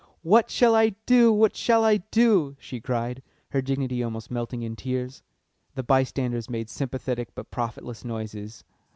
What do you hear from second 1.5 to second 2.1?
shall I